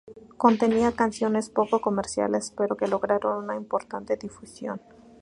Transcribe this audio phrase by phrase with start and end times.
[0.35, 4.81] Contenía canciones poco comerciales, pero que lograron una importante difusión.